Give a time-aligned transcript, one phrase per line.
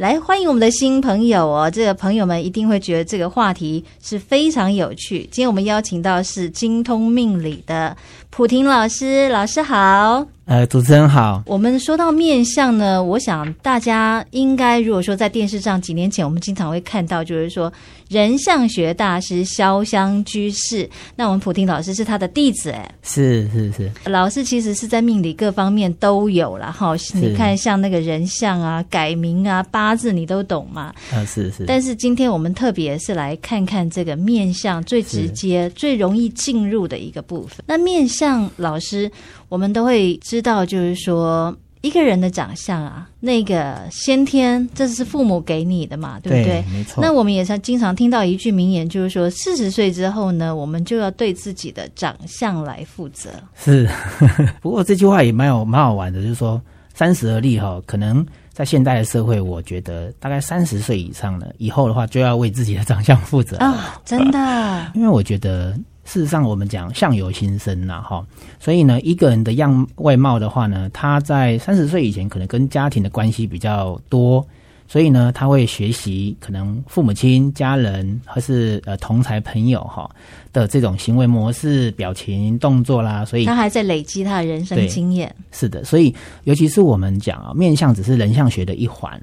[0.00, 1.70] 来欢迎我们的新朋友哦！
[1.70, 5.18] 这个朋友们一定会觉得这个话题是非常有趣。
[5.30, 7.94] 今天我们邀请到是精通命理的
[8.30, 10.26] 普婷老师，老师好。
[10.50, 11.40] 呃，主持人好。
[11.46, 17.72] 我们说到面相呢，我想大家应该如果说在电视上几年前，我们经常会看到，就是说
[18.08, 20.90] 人相学大师潇湘居士。
[21.14, 23.88] 那我们卜亭老师是他的弟子，哎，是是是。
[24.06, 26.96] 老师其实是在命理各方面都有了哈。
[27.14, 30.92] 你看，像那个人相啊、改名啊、八字，你都懂吗？
[31.12, 31.64] 啊，是是。
[31.64, 37.64] 但是今天我们特别是来看看这个面相最直接、最容易进入的一个部分。
[37.68, 39.08] 那面相老师。
[39.50, 46.62] 我们都会知道，就是说一个人的长相啊，那个先天这是父母给你的嘛，对不对？
[46.62, 47.02] 对，没错。
[47.02, 53.30] 那我们也常经常听到一句名言，就是说四十岁之后呢，我们就要对自己的长相来负责。
[53.56, 53.88] 是，
[54.62, 56.60] 不过这句话也蛮有蛮好玩的，就是说
[56.94, 65.76] 三十而立哈，可能在现代的社会，我觉得大概三十岁以上了，以后的话就要为自己的长相负责啊、哦，真的，因为我觉得。
[66.04, 68.24] 事实上，我们讲相由心生呐，哈，
[68.58, 74.44] 所以呢，一个人的样外貌的话呢，他在三十岁以前可能跟家庭的关系比较多，
[74.88, 80.10] 所以呢，他会学习可能父母亲、家人或是呃同才朋友哈
[80.52, 85.32] 的这种行为模式、表情、动作啦，所以他还在累积他的人生经验。
[85.52, 86.12] 是的，所以
[86.44, 89.20] 尤其是我们讲啊，面相只是人相学的一环，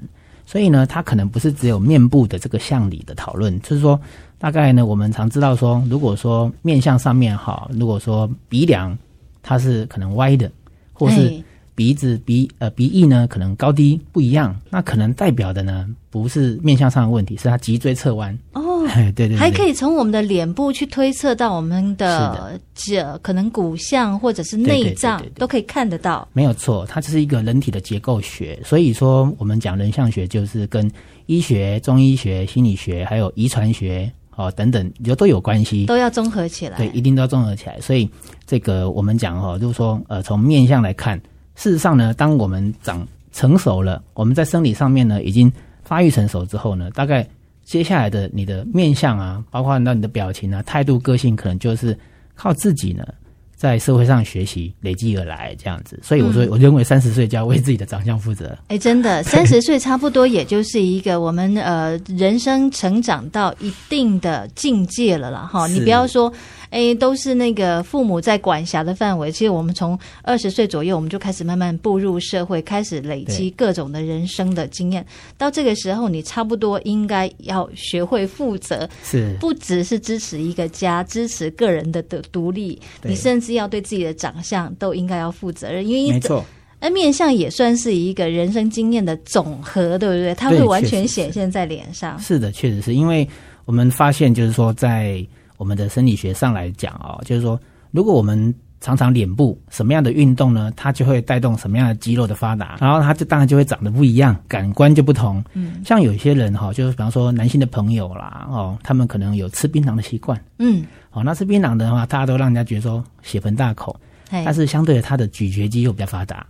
[0.48, 4.00] 所以呢，它可能不是只有面部的这个向里的讨论，就是说。
[4.40, 8.96] 大概呢，我们常知道说，如果说面相上面哈，如果说鼻梁
[9.42, 10.48] 它是可能歪的，
[10.92, 11.42] 或是
[11.74, 18.62] 鼻子鼻呃鼻翼呢可能高低不一样，那可能代表的呢不是面相上的问题，是它脊椎侧弯哦。
[18.86, 26.26] 对对对，还可以从我们的脸部去推测到我们的这可能骨相或者是内脏都可以看得到。
[26.32, 28.58] 没有错，它就是一个人体的结构学。
[28.64, 30.90] 所以说，我们讲人像学就是跟
[31.26, 34.10] 医学、中医学、心理学还有遗传学。
[34.38, 36.76] 哦，等等，就都有关系，都要综合起来。
[36.76, 37.80] 对，一定都要综合起来。
[37.80, 38.08] 所以
[38.46, 41.20] 这个我们讲哦，就是说，呃，从面相来看，
[41.56, 45.52] 事实上呢，当我们长成熟了，我们在生理上面呢已经
[45.82, 47.28] 发育成熟之后呢，大概
[47.68, 51.94] 接下来的你的面相啊，包括那你的表情啊、态度、个性，可能就是
[52.34, 53.06] 靠自己呢。
[53.54, 58.56] 在社会上学习累积而来这样子，所以我说，我认为三十岁就要为自己的长相负责。
[58.68, 65.40] 哎、嗯，真的， 三十岁差不多也就是一个我们呃人生成长到一定的境界了啦。
[65.40, 65.66] 哈。
[65.66, 66.32] 你不要说。
[66.70, 69.32] 哎，都是那个父母在管辖的范围。
[69.32, 75.04] 其实我们从二十岁左右，我们就开始慢慢步入社会，开始累积各种的人生的经验。
[75.36, 85.86] 到这个时候，你差不多应该要学会负责，是不只是支持一个家，支持个人的的独立，你甚至要对自己的长相都应该要负责任。
[85.86, 86.44] 因为没错，
[86.80, 90.34] 而面相也算是一个人生经验的总和，对不对？
[90.34, 92.18] 它会完全显现在脸上。
[92.18, 93.26] 是的，确实是因为
[93.64, 95.26] 我们发现，就是说在。
[95.58, 97.60] 我们的生理学上来讲哦，就是说，
[97.90, 105.44] 如果我们常常脸部什么样的运动呢，它就会带动什么样的肌肉的发达，然后它就当然就会长得不一样，感官就不同。
[105.52, 110.40] 嗯，像有些人哈，就是比方说男性的朋友啦，哦，他们可能有吃槟榔的习惯。
[110.58, 113.98] 嗯，哦，那吃槟榔的话，大家都让人家觉得说血盆大口，
[114.30, 116.46] 但是相对的，他的咀嚼肌又比较发达。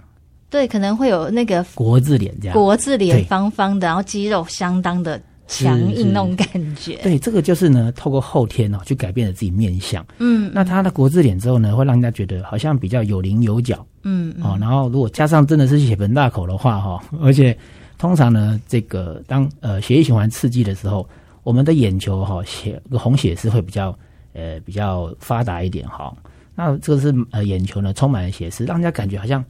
[0.51, 5.19] 对，可能会有那个国字脸这样，国字脸方方的，然后肌肉相当的。
[5.49, 10.07] 强硬那种感觉，对，这个就是呢，透过后天哦，去改变了自己面相。
[10.19, 13.85] 嗯，那他的国字脸之后呢，会让人家觉得好像比较有棱有角。
[14.03, 17.57] 嗯，哦，然后如果加上真的是血盆大口的话，哈，而且
[17.97, 21.09] 通常呢，这个当呃血液循环刺激的时候，
[21.43, 23.99] 我们的眼球哈血红血丝会比较
[24.35, 26.15] 呃比较发达一点哈。
[26.55, 29.43] 那这个是呃眼球呢充满了血丝，让人家感觉好像。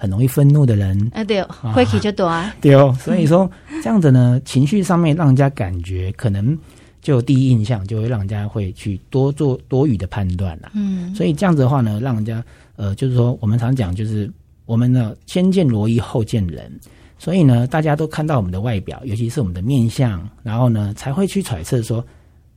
[0.00, 2.96] 很容易愤怒的人啊，对，火气就多啊，对哦。
[3.00, 3.50] 所以说
[3.82, 6.56] 这样子呢，情绪上面让人家感觉可能
[7.02, 10.70] 就第一印象就会让人家会去多做多余的判断了。
[10.74, 12.42] 嗯，所以这样子的话呢，让人家
[12.76, 14.30] 呃，就是说我们常讲就是
[14.66, 16.70] 我们呢先见罗衣后见人，
[17.18, 22.04] 所以呢大家都看到我们的外表，尤其是我们的面相，然后呢才会去揣测说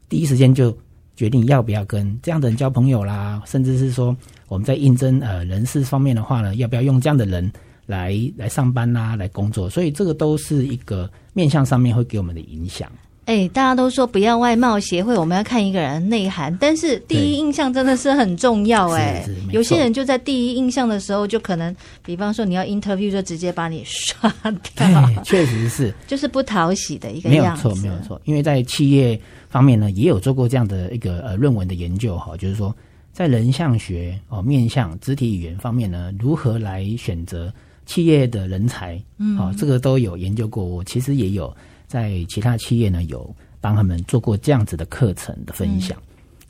[0.08, 0.78] 第一时间就
[1.16, 4.16] 决定要不要跟这样的人交朋友啦，甚至是说。
[4.52, 7.50] 我们在应征呃人事方面的话呢，要不要用这样的人
[7.86, 9.70] 来来上班呐、啊，来工作？
[9.70, 12.92] 所以这个都是一个面相上面会给我们的影响。
[13.28, 16.54] 哎，大家都说不要外貌协会，我们要看一个人内涵。
[16.60, 19.26] 但是第一印象真的是很重要哎。
[19.54, 24.30] 有些人就在第一印象的时候，就可能，比方说你要 interview，就直接把你刷
[24.76, 25.10] 掉。
[25.24, 27.70] 确实是，就是不讨喜的一个样子。
[27.70, 28.22] 没有错，没有错。
[28.26, 29.18] 因为在企业
[29.48, 32.76] 方面呢，也有做过这样的一个呃论文的研究哈，就是说。
[33.14, 37.54] 在人像学哦，面相、肢体语言方面呢，如何来选择
[37.86, 40.64] 企业的人才，嗯，好，这个都有研究过。
[40.64, 41.54] 我其实也有
[41.88, 45.98] 在其他企业呢，有帮他们做过这样子的课程的分享。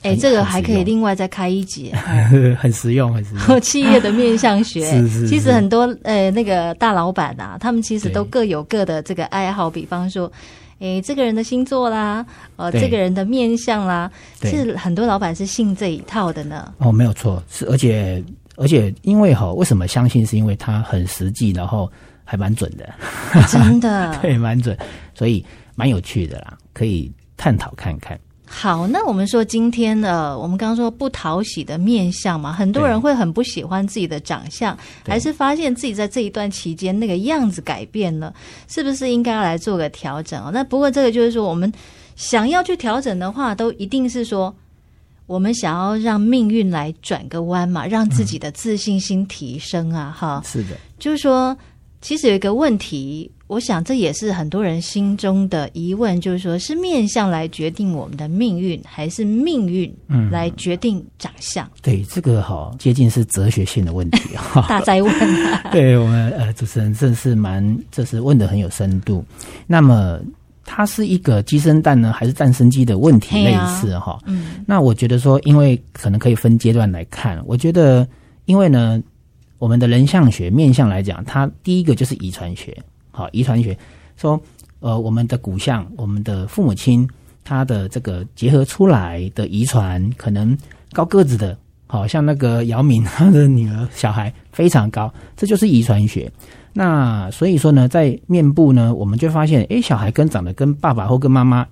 [0.03, 1.95] 哎、嗯，这个还可以另外再开一节，
[2.57, 3.59] 很实用，很实用。
[3.61, 10.31] 企业的面相学， 是是是，其实很多呃那个大老板啊，他们其实都各有各的这个爱好，比方说。
[10.81, 12.25] 哎，这个人的星座啦，
[12.55, 14.11] 呃，这个人的面相啦，
[14.41, 16.73] 是很多老板是信这一套的呢。
[16.79, 18.21] 哦，没有错，是而且
[18.55, 20.25] 而且因为哈，为什么相信？
[20.25, 21.89] 是因为他很实际，然后
[22.23, 22.89] 还蛮准的，
[23.47, 24.75] 真的， 对，蛮准，
[25.13, 25.45] 所以
[25.75, 28.19] 蛮有趣的啦，可以探讨看看。
[28.53, 34.77] 好，那我们说今天的，我们刚刚说不讨喜的面相嘛，很多人会很不喜欢自己的长相，
[35.07, 38.31] 还是发现自己在这一段期间那个样子改变了，
[38.67, 40.51] 是不是应该要来做个调整？
[40.53, 41.71] 那不过这个就是说，我们
[42.15, 44.53] 想要去调整的话，都一定是说，
[45.25, 51.57] 我们想要让命运来转个弯嘛，让自己的自信心提升啊，哈、嗯，是的，就是说，
[52.01, 53.31] 其实有一个问题。
[53.51, 59.93] 我想这也是很多人心中的疑问，就是说，是面相来决定我们的命运，还是命运
[60.31, 61.65] 来决定长相？
[61.65, 65.69] 嗯、对，这个好接近是哲学性的问题哈， 大灾问、啊。
[65.69, 69.21] 对我们呃主持人真是蛮，这是问的很有深度。
[69.67, 70.17] 那么
[70.63, 74.19] 它是一个鸡生蛋呢，还是蛋生鸡的问题类似哈、啊？
[74.27, 77.37] 嗯，那我觉得说，因为可能可以分阶段来看。
[77.45, 78.07] 我觉得，
[78.45, 79.03] 因为呢，
[79.57, 82.73] 我们的人相学面相来讲，它第一个就是遗传学。
[83.11, 83.77] 好，遗传学
[84.17, 84.41] 说，
[84.79, 87.07] 呃，我们的骨相，我们的父母亲，
[87.43, 90.57] 他的这个结合出来的遗传，可能
[90.93, 96.31] 高个子的，好像那个姚明他的女儿小孩非常高，这就是遗传学。
[96.73, 101.67] 那所以说呢，在面部呢，我们就发现，诶，小孩跟长得跟爸爸或跟妈妈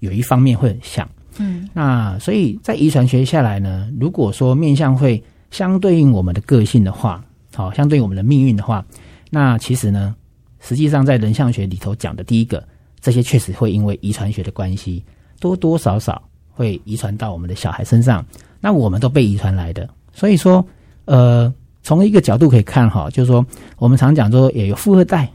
[0.00, 1.08] 有一方面会很像，
[1.38, 8.84] 嗯，那所以在遗传学下来呢，如果说面相会相对应我们的个性的话，好，相对应我们的命运的话，
[9.30, 10.16] 那其实呢。
[10.60, 12.62] 实际上，在人像学里头讲的第一个，
[13.00, 15.02] 这些确实会因为遗传学的关系，
[15.40, 18.24] 多多少少会遗传到我们的小孩身上。
[18.60, 20.64] 那我们都被遗传来的，所以说，
[21.06, 21.52] 呃，
[21.82, 23.44] 从一个角度可以看哈，就是说，
[23.78, 25.30] 我们常讲说也有富二代，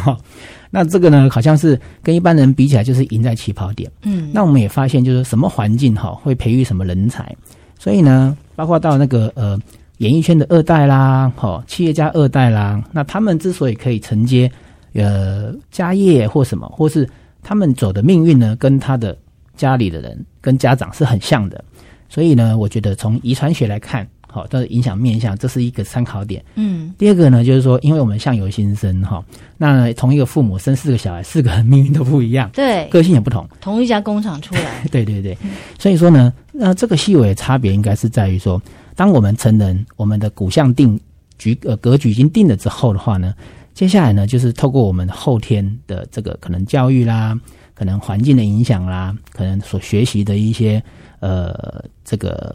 [0.70, 3.90] 那这个呢，好像是跟一般人比起来，就是赢在起跑点。
[4.02, 7.36] 嗯，那我们也发现，就是什么环境哈，会培育什么人才。
[7.78, 9.60] 所以呢，包括到那个呃。
[9.98, 14.50] 演艺圈的二代啦，好，企业家二代啦，那他们之所以可以承接
[14.92, 17.08] 呃家业或什么，或是
[17.42, 19.16] 他们走的命运呢，跟他的
[19.56, 21.64] 家里的人跟家长是很像的，
[22.08, 26.44] 所以呢，我觉得从遗传学来看，好，但是影响面相，这是一个参考点。
[26.56, 29.24] 嗯，第二个呢，就是说，因为我们相由心生哈，
[29.56, 35.38] 那同一个父母生四个小孩，四个人命运都不一样，对，个性也不同，同一家工厂出来， 对对对，
[35.78, 38.60] 所以说呢，那这个细微的差别应该是在于说。
[38.96, 40.98] 当我们成人，我们的骨相定
[41.38, 43.34] 局呃格局已经定了之后的话呢，
[43.74, 47.38] 接下来呢就是透过我们后天的这个可能教育啦，
[47.74, 50.82] 可能环境的影响啦，可能所学习的一些
[51.20, 52.54] 呃这个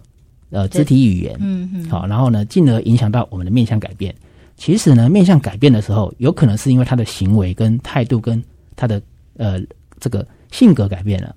[0.50, 4.16] 呃肢体语言，嗯嗯，好，然后呢进而影响到我们的面相改变。
[4.56, 8.42] 其实呢面相改变的时候，有可能是因为他的行为跟态度跟
[8.76, 9.02] 他的
[9.38, 9.60] 呃
[10.00, 11.36] 这个性格改变了。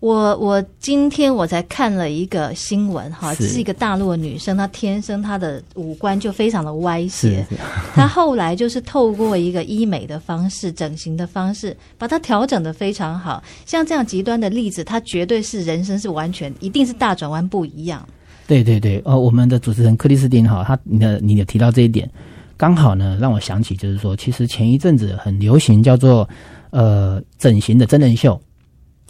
[0.00, 7.46] 我我今天我才看了一个新闻哈，是，一个大陆的女生，她天生她的五官就非常的歪斜，
[7.94, 13.42] 她后来就是透过一个医美的方式、整形的方式，把她调整的非常好。
[13.66, 18.06] 像这样极端的例子，她绝对是人生是完全一定是大转弯不一样。
[18.46, 22.10] 对对对，哦，我们的主持人克里斯汀哈，他你的你有提到这一点，
[22.56, 26.28] 刚好呢让我想起就是说，其实前一阵子很流行叫做
[26.70, 28.40] 呃整形的真人秀。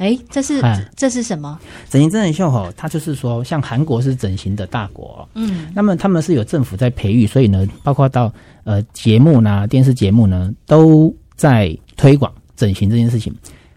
[0.01, 0.63] 哎，这是
[0.97, 1.61] 这是什么？
[1.91, 8.33] 整形真人秀哈，它就是说，像韩国是整形的大国，嗯，那么他们是有政府在培育，所以呢，包括到
[8.65, 13.31] 呃节目呢、电视节目呢，都在推广整形这件事情。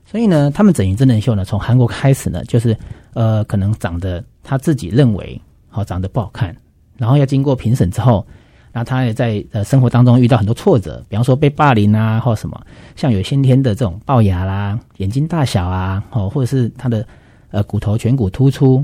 [0.09, 2.73] 所以呢，他们整形真人秀呢，从韩国开始呢，就是
[3.13, 6.55] 呃，可能长得他自己认为好长得不好看，
[6.97, 8.25] 然后要经过评审之后。
[8.73, 12.59] 那他也在呃生活当中遇到很多挫折，比方说被霸凌啊，或什么，
[12.95, 17.07] 像有先天的这种龅牙啦、眼睛大小啊，哦，或者是他的
[17.51, 18.83] 呃骨头颧骨突出，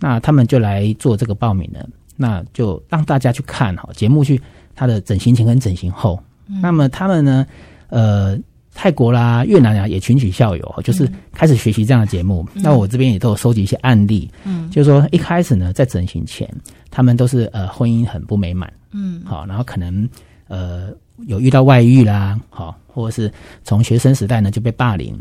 [0.00, 4.38] 那他们就来做这个报名了，那就让大家去看哈节目去
[4.74, 7.46] 他的整形前跟整形后，嗯、那么他们呢，
[7.88, 8.38] 呃。
[8.80, 12.46] 泰国啦、越南啊，也群起效尤，就是开始学习这样的节目。
[12.54, 16.48] 嗯、那我这边也都有收集一些案例，嗯，就是说一开始呢，在整形前，
[16.88, 20.08] 他们都是呃婚姻很不美满，嗯，好，然后可能
[20.46, 20.90] 呃
[21.26, 23.28] 有遇到外遇啦，好，或者是
[23.64, 25.12] 从学生时代呢就被霸凌。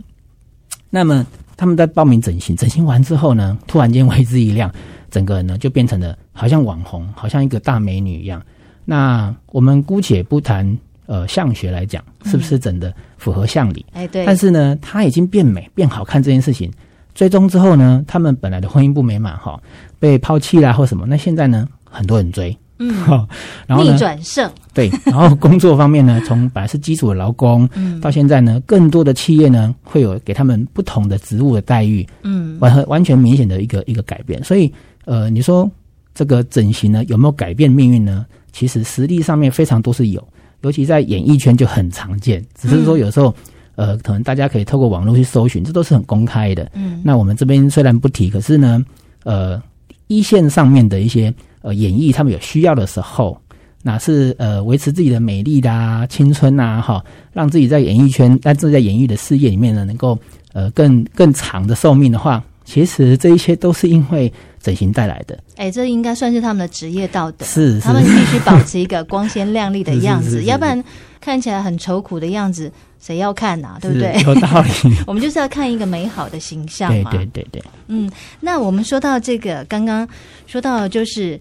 [0.91, 4.71] 那么他们在报名整形，整形完之后呢，突然间为之一亮，
[5.09, 8.39] 整个人呢就变成了好像网红，好像一个大美女一样。
[8.85, 10.77] 那我们姑且不谈。
[11.07, 13.83] 呃相学来讲，是不是真的符合相理？
[13.93, 14.25] 哎，对。
[14.25, 16.71] 但是呢，他已经变美变好看这件事情，
[17.15, 19.59] 追踪之后呢，他们本来的婚姻不美满哈，
[19.99, 22.55] 被抛弃啦或什么，那现在呢，很多人追。
[22.79, 22.93] 嗯，
[23.65, 34.43] 然后逆转胜对，然后工作方面呢， 从本来是基础的劳工，嗯，到现在呢，更多的企业呢会有给他们不同的职务的待遇，嗯，完完全明显的一个一个改变。
[34.43, 34.71] 所以，
[35.05, 35.67] 呃，你说
[36.13, 38.27] 这个整形呢有没有改变命运呢？
[38.51, 40.27] 其实实力上面非常多是有，
[40.61, 42.43] 尤其在演艺圈就很常见。
[42.55, 43.33] 只是说有时候，
[43.75, 46.69] 嗯、呃，可能大家可以透过网络去搜寻，这都是很公开的。
[46.73, 48.83] 嗯，那我们这边虽然不提，可是呢，
[49.23, 49.61] 呃，
[50.07, 51.33] 一线上面的一些。
[51.63, 53.37] 呃，演艺他们有需要的时候，
[53.81, 60.17] 那是呃维持自己的美丽的啊、青春啊，哈，让自己在演艺圈，但自己在演艺的事业里面呢，能够
[60.53, 64.31] 呃更更长的寿命的话，其实这一些都是因为
[64.67, 65.33] 整形带来的。
[65.55, 70.83] 哎、欸，这应该算是他们的职业道德，是，是他们必须保持一个光鲜亮丽的 样子，要不然
[71.21, 72.69] 看起来很愁苦的样子。
[72.99, 73.79] 谁要看呐、啊？
[73.79, 74.19] 对不对？
[74.23, 74.69] 有道理。
[75.07, 77.11] 我们就是要看一个美好的形象嘛。
[77.11, 77.63] 对对对对。
[77.87, 80.05] 嗯，那我们说到这个，刚刚
[80.47, 81.39] 说到就是，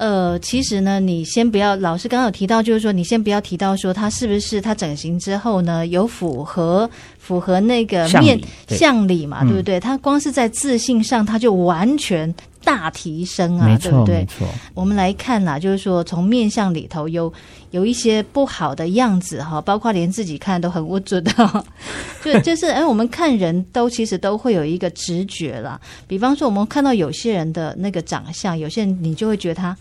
[0.00, 6.88] 呃，其实呢，你先不要，老师刚刚有提到，就是说，你先不要提到说他是不是他整形之后呢，有符合
[7.18, 9.78] 符合那个面相里嘛，对不对？
[9.78, 12.34] 他光是在自信上，他就完全。
[12.62, 14.26] 大提升啊，对不对？
[14.74, 17.32] 我们来看呐，就是说从面相里头有
[17.70, 21.64] 有一些不好的样子哈，包括连自己看都很不准的，
[22.24, 25.80] 就就是哎，我们看人都其实都会有一个直觉啦。
[26.06, 29.76] 比方说，我们看到有些人的那个长相，有些人你就会觉得他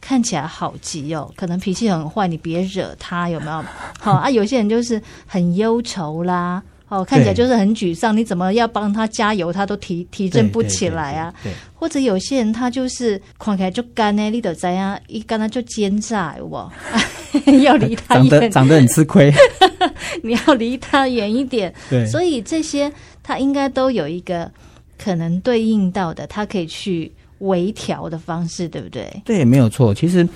[0.00, 3.64] 看起来好急哦，可能脾气很坏，你别惹他，有没有？
[4.00, 6.62] 好啊，有些人就是很忧愁啦。
[6.94, 11.34] 哦，看起来就是很沮丧，你怎么要帮他加油，他都提提振不起来啊。
[11.42, 14.98] 对，对，对，对，或者有些人他就是看起来就干呢，你得怎样？
[15.08, 16.72] 一干他就奸诈，我，
[17.62, 19.32] 要离他远，长得长得很吃亏，
[20.22, 21.74] 你要离他远一点。
[21.90, 24.50] 对，所以这些他应该都有一个
[24.96, 29.10] 可能对应到的，他可以去微调的方式，对不对？
[29.24, 29.92] 对，没有错。
[29.92, 30.26] 其实，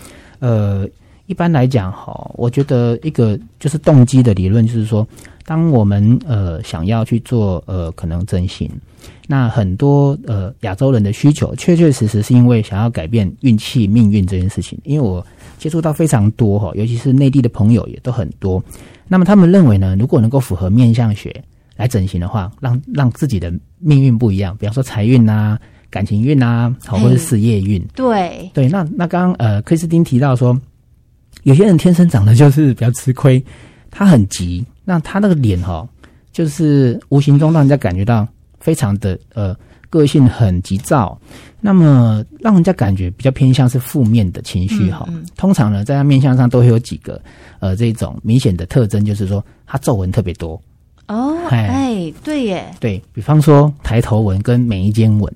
[0.41, 0.85] 呃，
[1.27, 5.07] 一般来讲，哈，我觉得一个就是动机的理论，就是说。
[5.49, 8.71] 当我们呃想要去做呃可能整形，
[9.27, 14.79] 那很多呃亚洲人的需求确确实实是因为想要改变运气命运这件事情。
[14.85, 15.27] 因为我
[15.57, 18.63] 接触到非常多哈，尤其是内地的朋友也都很多。
[19.09, 21.35] 那么他们认为呢，如果能够符合面相学
[21.77, 27.83] 来整形的话，让让自己的命运不一样，比方说财运啊、感情运啊，好或者是事业运。
[27.95, 30.61] 对对，那那刚刚呃克里斯汀提到说，
[31.45, 33.43] 有些人天生长得就是比较吃亏，
[33.91, 34.65] 他很急。
[34.85, 35.87] 那他那个脸哈，
[36.33, 38.27] 就是无形中让人家感觉到
[38.59, 39.55] 非常的呃
[39.91, 41.21] 个性很急躁，
[41.61, 45.05] 那么让人家感觉比较偏向是负面的情绪哈。
[45.09, 47.21] 嗯嗯、通常呢，在他面相上都会有几个
[47.61, 50.59] 呃这种明显的特征，就是说他皱纹特别多
[51.09, 51.37] 哦。
[51.51, 55.31] 哎，对耶，对，比方说抬头纹跟眉间纹，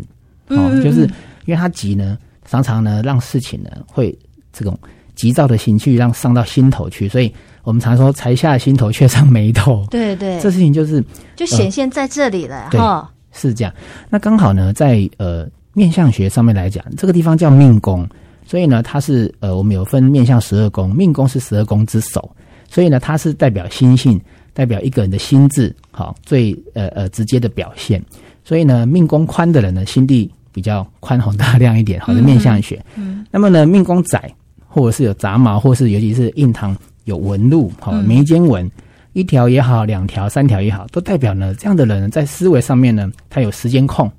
[0.49, 1.03] 哦，嗯、就是
[1.45, 2.17] 因为他急呢，
[2.47, 4.19] 常常呢让事情呢会
[4.51, 4.79] 这种
[5.15, 7.31] 急躁的情绪让上到心头去，所以。
[7.65, 11.03] 我们常说“才下心头，却上眉头”， 对对，这事情就是
[11.37, 13.11] 就显现在这里了哈。
[13.33, 13.73] 是这样。
[14.11, 18.07] 那刚好呢，在呃面相学上面来讲，这个地方叫命宫，
[18.45, 22.31] 所以呢，它是呃我们有分面相十二宫，命宫是十二宫之首，
[22.69, 24.21] 所以呢，它是代表心性，
[24.53, 28.05] 代表一个人的心智，好最呃呃直接的表现。
[28.45, 32.85] 所以呢，命宫宽的人呢，心地比较宽宏大量一点，好的面相学。
[32.97, 33.25] 嗯。
[33.31, 34.31] 那么呢，命宫窄，
[34.67, 36.77] 或者是有杂毛，或是尤其是印堂。
[37.05, 38.71] 有纹路，好眉间纹，
[39.13, 44.11] 一条也好，两条、三条也好，都代表呢，这样的人在思维上面呢，他有时间控，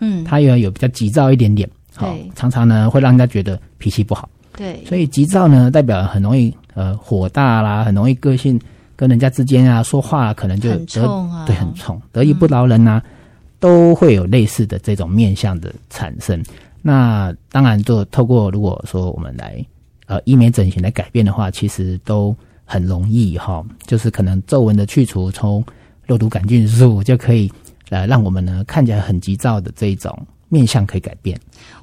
[0.00, 8.60] 嗯，他也有比较急躁一点点，好，常常呢会让人家觉得脾气不好，对，所以急躁呢代表很容易呃火大啦，很容易个性
[8.94, 13.10] 跟人家之间啊说话可能就得很冲啊，对，很冲，得意不饶人呐、啊，嗯、
[13.58, 16.42] 都会有类似的这种面相的产生。
[16.82, 19.64] 那当然，就透过如果说我们来。
[20.06, 22.34] 呃，医美整形来改变的话，其实都
[22.64, 25.64] 很容易哈，就是可能皱纹的去除，从
[26.06, 27.50] 肉毒杆菌素就可以
[27.90, 30.16] 呃，让我们呢看起来很急躁的这一种
[30.48, 31.36] 面相可以改变。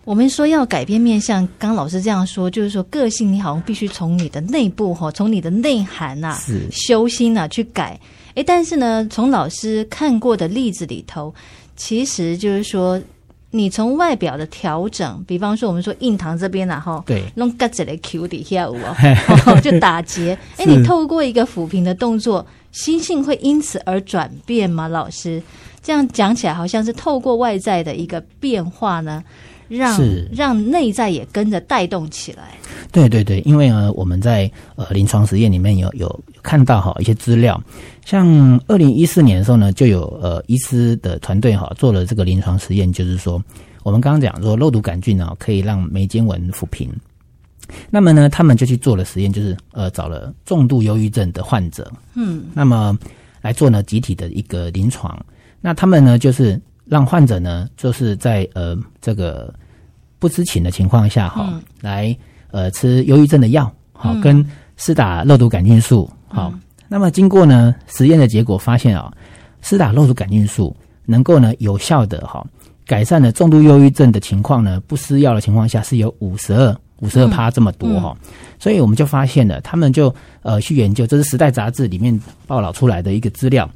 [0.06, 8.00] 我们说要改变面相，刚老师这样说，就是说个性你好像必须从你的内部哈，从你的内涵呐、啊，是修心呐、啊、去改。
[8.36, 11.34] 诶，但是呢，从老师看过的例子里头，
[11.76, 13.02] 其实就是说。
[13.56, 18.76] 你从外表的调整，比方说我们说印堂这边然后对，弄嘎子的 Q 底下哦，
[19.62, 20.36] 就打结。
[20.58, 24.88] 哎，你透过一个抚平的动作，心性会因此而转变吗？
[24.88, 25.40] 老师
[25.84, 29.24] 这样讲起来，好像是透过外在的一个变化呢，
[29.78, 30.30] 让是。
[30.34, 32.52] 让内在也跟着带动起来。
[32.92, 37.60] 对对对，因为呢，我们在呃临床实验里面有有，有看到哈一些资料，
[38.06, 43.44] 像二零一四年的时候呢，就有呃医师的团队哈做了这个临床实验，就是说
[43.82, 46.90] 我们刚刚讲说肉毒杆菌呢可以让眉间纹抚平，
[47.90, 52.96] 那么呢，他们就去做了实验，就是呃找了重度忧郁症的患者，嗯，那么
[53.42, 55.20] 来做呢集体的一个临床，
[55.62, 59.52] 那他们呢就是让患者呢就是在呃这个
[60.24, 62.16] 不知情的情况下哈、嗯、来。
[62.56, 64.46] 呃，吃忧郁症的药，好、嗯，跟
[64.78, 66.62] 施打肉毒杆菌素，好、嗯。
[66.88, 69.12] 那么经过呢实验的结果发现啊，
[69.64, 70.76] 施打肉毒杆菌素
[71.08, 72.46] 能够呢有效的哈
[72.86, 78.54] 改善了重度忧郁症的情况呢，不施药的情况下是有五十二五十二趴这么多哈、嗯嗯。
[78.60, 80.14] 所以我们就发现了，他们就
[80.44, 83.68] 呃去研究，这是《时代》杂志里面报道出来的一个资料，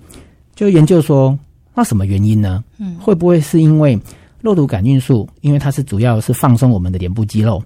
[0.53, 1.35] 就研究说，
[1.73, 2.63] 那什么原因呢？
[2.77, 3.99] 嗯，会不会是因为
[4.41, 7.61] 肉毒杆菌素，因为它是主要是放松我们的脸部肌肉。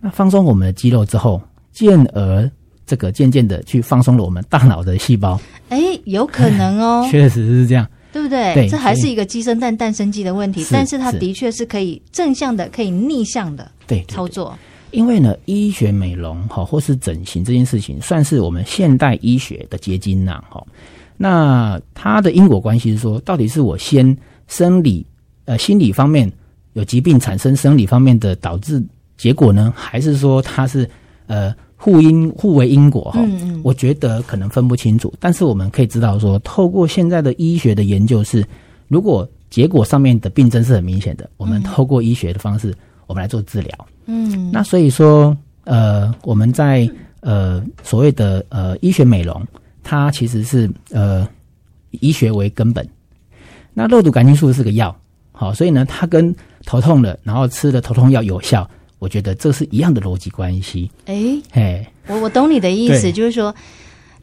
[0.00, 1.40] 那放松我们的肌肉之后，
[1.72, 2.50] 进而
[2.86, 5.40] 这个渐渐的去放松了我们大脑的细胞。
[5.68, 8.54] 哎，有可能哦， 确实是这样，对不对？
[8.54, 10.64] 对，这还是一个鸡生蛋，蛋生鸡的问题。
[10.70, 14.56] 但是它的确是可以正向的，可以逆向的对操作。
[14.90, 20.42] 因为呢，医学美容哈，或是整形这件事情，算是我们现代医学的结晶呐。
[20.48, 20.64] 哈，
[21.16, 25.04] 那它的因果关系是说，到底是我先生理
[25.48, 26.30] 呃心理方面
[26.74, 28.84] 有疾病产生生理方面的导致。
[29.16, 29.72] 结果呢？
[29.74, 30.88] 还是说它是
[31.26, 33.18] 呃互因互为因果哈？
[33.20, 35.12] 嗯嗯，我觉得可能分不清楚。
[35.18, 38.46] 但是我们可以知道说，透过现在的医学的研究是，
[38.86, 42.72] 如果结果上面的病症是很明显的，我们透过医学的方式，
[43.08, 43.86] 我们来做治疗。
[44.06, 46.88] 嗯，那所以说呃，我们在
[47.18, 49.44] 呃所谓的呃医学美容，
[49.82, 51.28] 它其实是呃
[51.90, 52.88] 医学为根本。
[53.74, 54.96] 那肉毒杆菌素是个药，
[55.40, 56.34] 好，所以呢，它跟
[56.66, 58.68] 头痛了，然后吃了头痛药有效。
[58.98, 60.90] 我觉得这是一样的逻辑关系。
[61.06, 63.54] 哎，嘿，我我懂你的意思，就是说，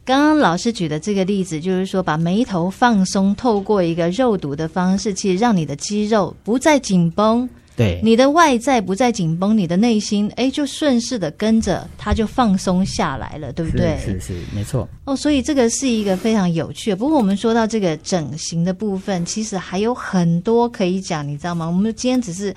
[0.04, 13.98] 刚刚老师举的这个例子，就是说，把眉头放松，透过一个肉毒的方式，其实让你的肌肉不再紧绷，对，你的外在不再紧绷，你的内心，哎，就顺势的跟着它就放松下来了，对不对？
[13.98, 14.88] 是是，是，没错。
[15.04, 16.96] 哦，所以这个是一个非常有趣的。
[16.96, 21.66] 不过我们说到这个整形的部分，其实还有很多可以讲，你知道吗？
[21.66, 22.54] 我们今天只是。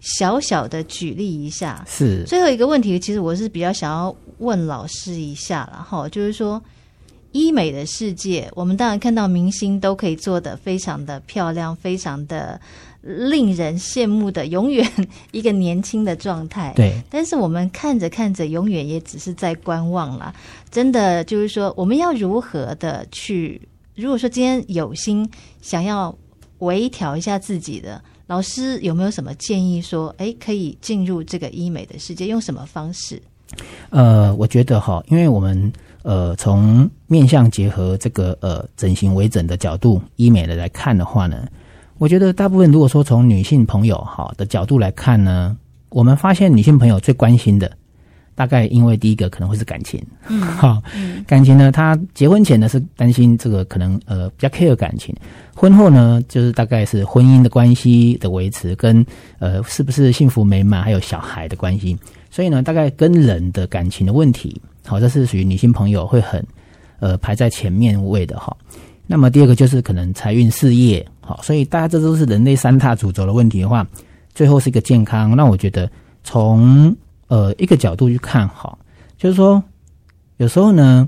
[0.00, 3.00] 小小的举例一下，是最后一个问题。
[3.00, 6.62] 其实我是比较想要问老师一下了哈，就是说
[7.32, 12.60] 医美的世界，我们当然看到明星都可以做的非常的漂亮，非常的
[13.00, 14.86] 令人羡慕的，永远
[15.30, 16.72] 一个年轻的状态。
[16.76, 20.34] 对，但是我们看着看着，永远也只是在观望了。
[20.70, 23.60] 真的就是说，我们要如何的去？
[23.94, 25.28] 如果说今天有心
[25.60, 26.16] 想要
[26.58, 28.02] 微调一下自己的。
[28.28, 33.22] 老师有没有什么建议说，哎，可以进入这个医美的世界，用什么方式？
[33.88, 41.48] 呃，我觉得哈，因为我们呃从面向结合这个呃整形微整的角度，医美的来看的话呢，
[41.98, 45.56] 我觉得大部分如果说从女性朋友哈的角度来看呢，
[45.90, 47.70] 我们发现女性朋友最关心的。
[48.34, 50.80] 大概因为第一个可能会是感情，嗯，好，
[51.26, 55.12] 感情呢，她结婚前呢是担心这个可能呃比较 care 感情，
[55.56, 59.04] 婚后呢就是大概是婚姻的关系的维持跟
[59.40, 61.98] 呃是不是幸福美满还有小孩的关系，
[62.30, 66.40] 所以呢大概跟人的感情的问题，好，这是属于女性朋友会很
[67.00, 68.56] 呃排在前面位的哈。
[69.04, 73.86] 那么第二个就是可能财运事业，好，所以大家这都是人类三大主轴的问题的话，
[74.34, 75.36] 最后是一个健康。
[75.36, 75.90] 那我觉得
[76.24, 78.78] 从呃，一个角度去看，好，
[79.18, 79.62] 就是说，
[80.38, 81.06] 有时候呢，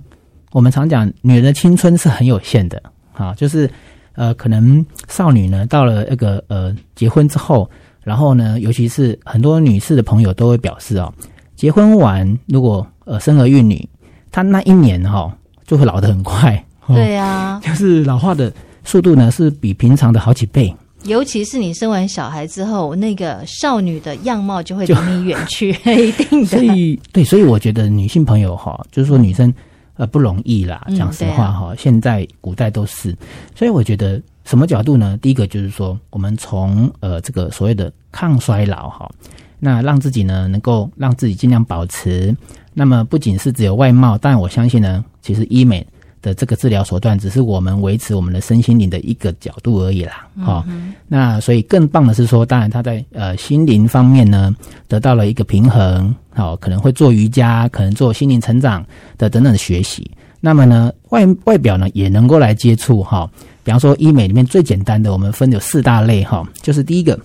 [0.52, 2.82] 我们常讲，女人的青春是很有限的，
[3.14, 3.70] 啊，就是，
[4.12, 7.70] 呃，可能少女呢，到了那个呃结婚之后，
[8.02, 11.10] 然后呢，尤其是很多女士的朋友都会表示哦，
[11.56, 13.88] 结婚完如果呃生儿育女，
[14.30, 15.32] 她那一年哈、哦、
[15.66, 18.52] 就会老得很快，对呀、啊， 就是老化的
[18.84, 20.74] 速度呢是比平常的好几倍。
[21.04, 26.46] 尤其是你生完小孩之后，那个少女的样貌就会离你远去， 一定的。
[26.46, 29.50] 所以，对，所以我觉得女性朋友哈，就是说女生
[29.94, 30.86] 呃不容易啦。
[30.94, 33.16] 讲实话哈、嗯啊，现在古代都是。
[33.54, 35.18] 所以我觉得什么角度呢？
[35.22, 39.10] 第一个就是说，我们从呃这个所谓的抗衰老哈，
[39.58, 42.36] 那让自己呢能够让自己尽量保持。
[42.74, 45.86] 那么不仅是只有外貌，但我相信呢，其实医美。
[46.22, 54.54] 的这个治疗手段只是我们维持我们的身心灵的一个角度而已啦，好、嗯哦，那所以更棒的是说，当然他在呃心灵方面呢
[54.88, 58.84] 得到了一个平衡，好、哦，可能会做瑜伽，可能做心灵成长
[59.18, 60.10] 的等等的学习。
[60.40, 63.30] 那么呢外外表呢也能够来接触哈、哦，
[63.62, 67.18] 比方说医美里面最简单的，我们分有四大类哈、哦，就是第一个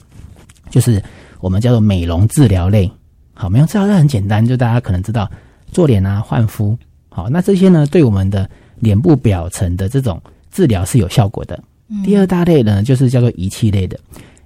[0.70, 1.02] 就是。
[1.42, 2.92] 我们叫做美容治疗类。
[3.36, 5.30] 好，美容治疗类很简单，就大家可能知道
[5.72, 6.76] 做脸啊、焕肤。
[7.10, 11.62] 好，那这些呢，对我们的脸部表层的这种治疗是有效果的。
[11.88, 14.00] 嗯、第二大类呢，就是叫做仪器类的。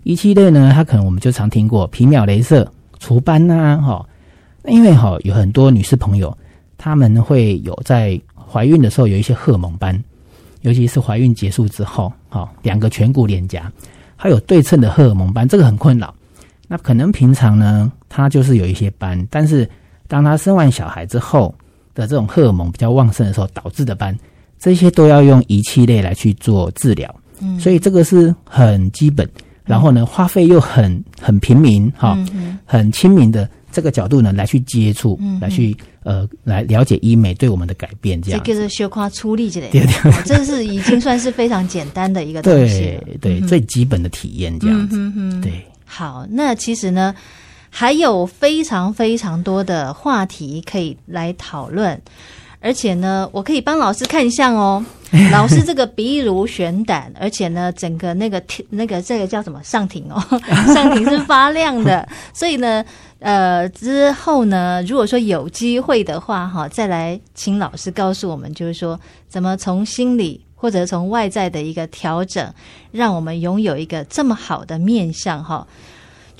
[0.04, 4.06] 仪器类呢，它可能我们就常听过皮秒镭射、除斑呐、啊，哈。
[4.66, 6.38] 因为哈有很多女士朋友，
[6.78, 10.04] 她们会有在怀孕的时候有一些荷尔蒙斑，
[10.62, 13.72] 尤其是怀孕结束之后，哈，两个颧骨脸颊
[14.18, 16.14] 还有对称的荷尔蒙斑，这个很困扰。
[16.68, 19.68] 那可能平常呢，她就是有一些斑，但是
[20.10, 21.56] 当她生完小孩之后
[22.00, 24.18] 的这种荷尔蒙比较旺盛的时候导致的斑，
[24.58, 27.14] 这些都要用仪器类来去做治疗。
[27.40, 29.30] 嗯，所以这个是很基本，
[29.66, 32.18] 然后呢，花费又很很平民，哈，
[32.66, 33.48] 很亲民的。
[33.72, 38.42] 这个角度呢，来去接触，嗯、来去呃，来了解医美对我们的改变，这样。
[38.44, 39.70] 这个是小夸出力之类
[40.26, 44.98] 这是已经算是非常简单的一个东西，对对，嗯、最基本的体验这样子。
[45.40, 47.14] 对，好，那其实呢，
[47.70, 52.02] 还有非常非常多的话题可以来讨论。
[52.62, 54.84] 而且呢，我可以帮老师看相哦。
[55.32, 60.22] 老师这个鼻如悬胆，而且呢，整个那个那个这个叫什么上庭哦，
[60.74, 62.08] 上庭是发亮的。
[62.32, 62.84] 所以呢，
[63.20, 72.54] 呃，之后呢，如果说有机会的话，哈，再来请老师告诉我们，就是说怎么从心理或者从外在的一个调整，
[72.92, 75.66] 让我们拥有一个这么好的面相哈。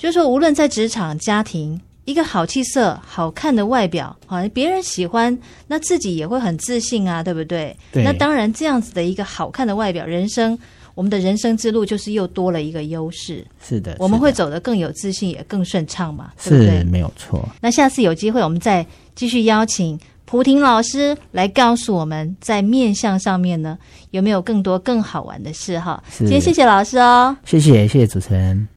[0.00, 1.78] 就是说，无论在职场、家庭。
[2.06, 7.76] 一个好气色、好看的外表，好，别人喜欢，那自己也会很自信啊，对不对？
[7.92, 8.02] 对。
[8.02, 10.58] 那当然，这样子的一个好看的外表，人生，
[10.94, 13.46] 我们的人生之路就是又多了一个优势。
[13.62, 16.78] 是的，我们会走得更有自信，也更顺畅嘛，对不对？
[16.78, 17.46] 是，没有错。
[17.60, 18.84] 那下次有机会，我们再
[19.14, 23.78] 继续邀请蒲婷老师来告诉我们，在面相上面呢，
[24.10, 26.02] 有没有更多更好玩的事哈？
[26.18, 28.66] 今天谢谢老师哦，谢谢谢谢主持人。